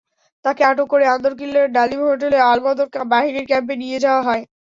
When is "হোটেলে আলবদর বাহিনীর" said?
2.05-3.45